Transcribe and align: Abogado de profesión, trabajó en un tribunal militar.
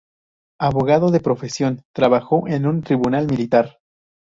Abogado 0.59 1.11
de 1.11 1.19
profesión, 1.19 1.83
trabajó 1.93 2.47
en 2.47 2.65
un 2.65 2.81
tribunal 2.81 3.27
militar. 3.27 3.77